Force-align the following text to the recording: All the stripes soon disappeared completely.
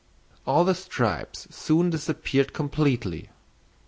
All 0.47 0.65
the 0.65 0.73
stripes 0.73 1.47
soon 1.51 1.91
disappeared 1.91 2.53
completely. 2.53 3.29